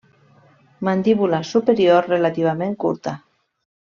Mandíbula 0.87 1.41
superior 1.49 2.07
relativament 2.13 2.73
curta. 2.85 3.15